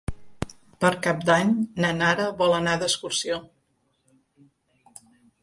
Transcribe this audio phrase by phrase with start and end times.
[0.85, 1.51] Per Cap d'Any
[1.85, 3.39] na Nara vol anar d'excursió.